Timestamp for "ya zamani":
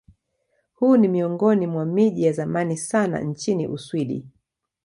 2.23-2.77